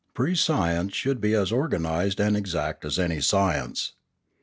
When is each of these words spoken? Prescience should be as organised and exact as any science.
Prescience 0.15 0.95
should 0.95 1.21
be 1.21 1.35
as 1.35 1.51
organised 1.51 2.19
and 2.19 2.35
exact 2.35 2.85
as 2.85 2.97
any 2.97 3.21
science. 3.21 3.91